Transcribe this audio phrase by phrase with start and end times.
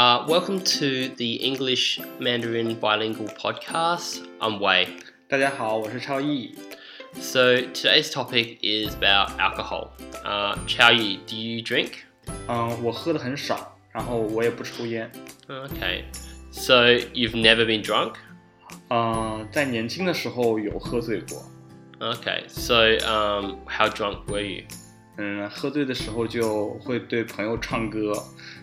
[0.00, 4.26] Uh, welcome to the English Mandarin Bilingual Podcast.
[4.40, 4.88] I'm Wei.
[5.28, 6.54] 大家好，我是超毅。
[7.14, 9.90] So today's topic is about alcohol.
[10.24, 11.92] Uh, Chao Yi, do you drink?
[12.48, 15.10] 嗯，我喝的很少，然后我也不抽烟。
[15.48, 16.04] Okay.
[16.50, 18.14] So you've never been drunk?
[18.88, 21.44] 嗯，在年轻的时候有喝醉过。
[21.98, 22.44] Okay.
[22.48, 24.64] So um, how drunk were you?
[25.18, 28.12] 嗯，喝醉的时候就会对朋友唱歌，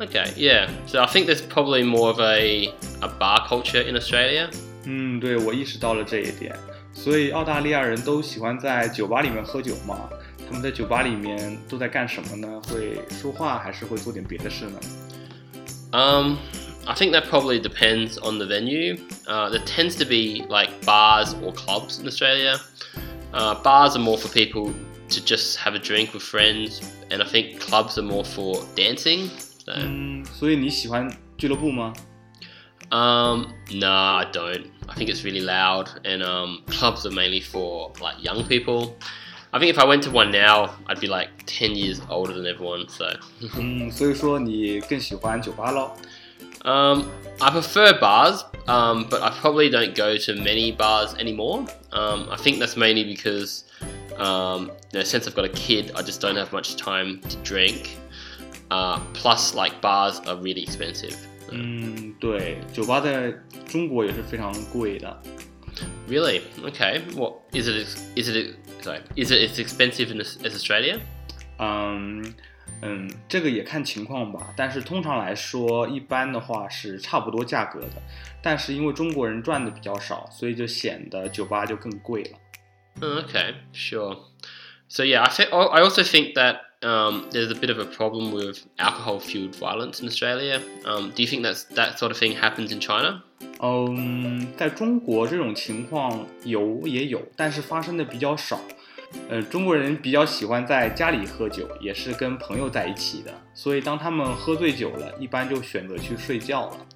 [0.00, 0.68] Okay, yeah.
[0.86, 4.48] So I think there's probably more of a, a bar culture in Australia.
[4.84, 6.56] 嗯，对，我意识到了这一点。
[6.92, 10.08] 所以澳大利亚人都喜欢在酒吧里面喝酒嘛？
[10.46, 12.60] 他们在酒吧里面都在干什么呢？
[12.66, 14.80] 会说话还是会做点别的事呢？
[15.92, 16.36] Um,
[16.86, 18.98] I think that probably depends on the venue.
[19.26, 22.58] Uh, there tends to be like bars or clubs in Australia.
[23.32, 24.72] Uh, bars are more for people
[25.10, 29.30] to just have a drink with friends, and I think clubs are more for dancing.
[29.64, 31.92] So, 嗯，所以你喜欢俱乐部吗？
[32.90, 34.64] um, nah, I don't.
[34.88, 38.94] I think it's really loud, and um, clubs are mainly for like young people.
[39.52, 42.46] I think if I went to one now, I'd be like 10 years older than
[42.46, 43.06] everyone, so.
[43.58, 45.92] 嗯，所以说你更喜欢酒吧喽？
[46.62, 47.04] Um,
[47.40, 51.66] I prefer bars, um, but I probably don't go to many bars anymore.
[51.90, 53.62] Um, I think that's mainly because,
[54.18, 57.36] um, you know, since I've got a kid, I just don't have much time to
[57.38, 57.96] drink.
[58.70, 61.16] Uh, plus, like bars are really expensive.
[61.50, 63.34] 嗯，对，酒吧在
[63.66, 65.22] 中国也是非常贵的。
[66.08, 66.42] Really?
[66.62, 67.00] Okay.
[67.16, 67.86] What is it?
[68.16, 68.54] Is it?
[68.80, 69.00] Sorry.
[69.16, 70.98] Is it as expensive in, as Australia?
[71.58, 72.32] 嗯
[72.82, 78.02] 嗯，这个也看情况吧，但是通常来说，一般的话是差不多价格的。
[78.40, 82.38] 但是因为中国人赚的比较少，所以就显得酒吧就更贵了。
[83.02, 84.16] Oh, okay, sure.
[84.88, 88.32] So yeah, I think I also think that um, there's a bit of a problem
[88.32, 90.60] with alcohol-fueled violence in Australia.
[90.84, 93.22] Um, do you think that's that sort of thing happens in China?
[93.62, 98.58] 嗯，在中国这种情况有也有，但是发生的比较少。
[99.28, 106.86] 呃，中国人比较喜欢在家里喝酒，也是跟朋友在一起的，所以当他们喝醉酒了，一般就选择去睡觉了。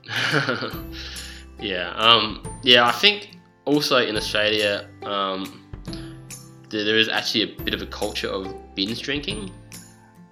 [1.59, 2.85] yeah, um, yeah.
[2.85, 3.31] I think
[3.65, 5.45] also in Australia, um,
[6.71, 8.47] there, there is actually a bit of a culture of
[8.77, 9.51] binge drinking.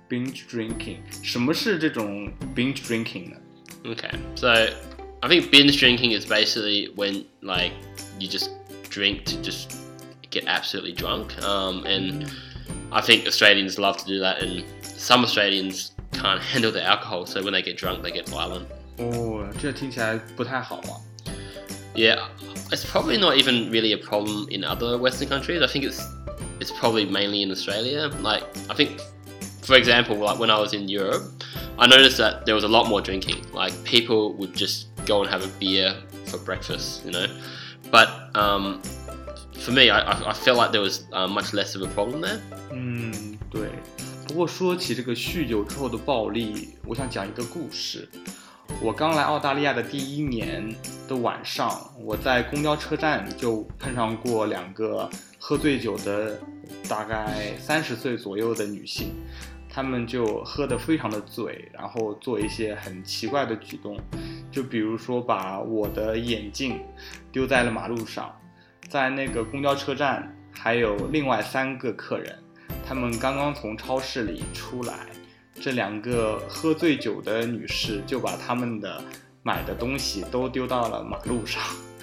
[0.08, 3.36] Binge drinking，什么是这种 binge drinking 呢？
[3.84, 4.48] Okay, so
[5.20, 7.72] I think binge drinking is basically when like
[8.18, 8.50] you just
[8.90, 9.74] drink to just
[10.30, 11.32] get absolutely drunk.
[11.42, 12.30] Um, and
[12.90, 17.42] I think Australians love to do that, and some Australians can't handle the alcohol, so
[17.42, 18.66] when they get drunk, they get violent.
[18.98, 21.00] 哦，这听起来不太好啊。
[21.94, 22.28] Yeah,
[22.70, 25.62] it's probably not even really a problem in other Western countries.
[25.62, 26.00] I think it's
[26.60, 28.10] it's probably mainly in Australia.
[28.22, 29.00] Like I think,
[29.66, 31.22] for example, like when I was in Europe,
[31.78, 33.42] I noticed that there was a lot more drinking.
[33.52, 35.94] Like people would just go and have a beer
[36.26, 37.26] for breakfast, you know.
[37.90, 38.80] But um,
[39.60, 42.20] for me, I, I I felt like there was uh, much less of a problem
[42.20, 42.40] there.
[42.70, 43.70] 嗯，对。
[44.28, 48.08] 不过说起这个酗酒之后的暴力，我想讲一个故事。
[48.80, 50.74] 我刚来澳大利亚的第一年
[51.06, 56.40] 的晚上，我在公交车站就碰上过两个喝醉酒的，
[56.88, 59.12] 大概三十岁左右的女性，
[59.77, 63.95] 他们就喝得非常的醉，然后做一些很奇怪的举动，
[64.51, 66.81] 就比如说把我的眼镜
[67.31, 68.35] 丢在了马路上，
[68.89, 72.35] 在那个公交车站还有另外三个客人，
[72.83, 74.95] 他们刚刚从超市里出来。
[75.53, 78.99] 这两个喝醉酒的女士就把他们的
[79.43, 81.61] 买的东西都丢到了马路上，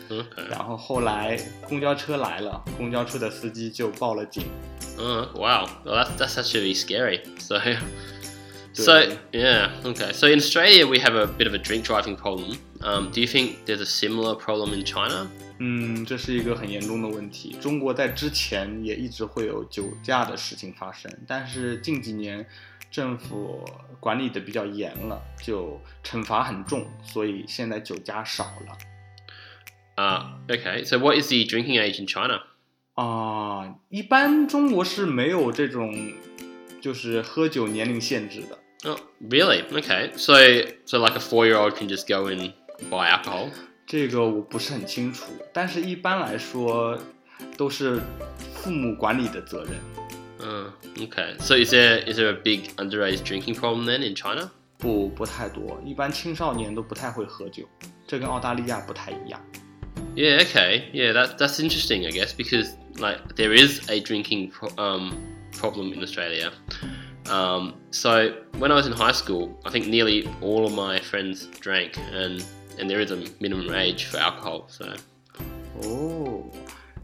[0.09, 0.49] Okay.
[0.49, 1.37] 然后后来
[1.67, 4.43] 公交车来了，公交车的司机就报了警。
[4.97, 5.69] Oh, wow.
[5.85, 7.21] Well, that's that's actually scary.
[7.37, 7.59] So,
[8.73, 10.11] so yeah, okay.
[10.13, 12.57] So in Australia, we have a bit of a drink driving problem.
[12.81, 15.27] Um, do you think there's a similar problem in China?
[15.59, 17.55] 嗯，这是一个很严重的问题。
[17.61, 22.45] 中国在之前也一直会有酒驾的事情发生，但是近几年
[22.89, 23.63] 政府
[23.99, 28.77] 管理的比较严了，就惩罚很重，所以现在酒驾少了。
[29.95, 30.83] Uh, okay.
[30.85, 32.41] So what is the drinking age in China?
[32.95, 36.13] 啊，一般中国是没有这种
[36.81, 38.57] 就是喝酒年龄限制的。
[38.89, 39.63] Oh, really?
[39.71, 40.11] Okay.
[40.15, 40.35] So,
[40.85, 42.53] so like a four-year-old can just go and
[42.89, 43.49] buy alcohol.
[43.85, 46.97] 这个我不是很清楚，但是一般来说
[47.57, 47.99] 都是
[48.53, 49.73] 父母管理的责任。
[50.39, 51.37] Uh, okay.
[51.39, 54.49] So is there is there a big underage drinking problem then in China?
[54.77, 57.67] 不，不太多，一般青少年都不太会喝酒，
[58.07, 59.41] 这跟澳大利亚不太一样。
[60.15, 60.41] Yeah.
[60.41, 60.89] Okay.
[60.93, 61.13] Yeah.
[61.13, 65.13] That that's interesting, I guess, because like there is a drinking pro- um,
[65.51, 66.51] problem in Australia.
[67.29, 71.47] Um, so when I was in high school, I think nearly all of my friends
[71.61, 72.43] drank, and
[72.79, 74.65] and there is a minimum age for alcohol.
[74.67, 74.85] So
[75.81, 76.43] 哦，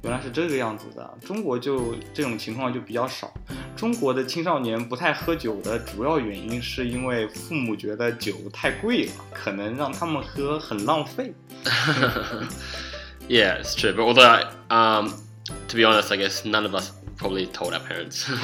[0.02, 1.18] 原来是这个样子的。
[1.26, 3.32] 中国就这种情况就比较少。
[3.76, 11.34] 中国的青少年不太喝酒的主要原因是因为父母觉得酒太贵了，可能让他们喝很浪费。
[13.30, 13.94] yeah, it's true.
[13.94, 15.14] But although, um,
[15.68, 18.26] to be honest, I guess none of us probably told our parents.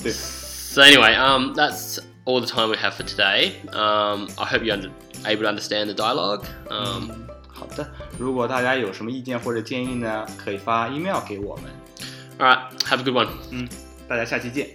[0.01, 3.53] 对， so anyway, um, that's all the time we have for today.
[3.73, 4.91] Um, I hope you're under-
[5.25, 6.45] able to understand the dialogue.
[6.69, 7.87] Um, 嗯，好的。
[8.17, 11.65] 如果大家有什么意见或者建议呢，可以发 email 给我们。
[12.37, 13.29] all right, have a good one.
[13.51, 13.67] 嗯，
[14.07, 14.69] 大家下期见。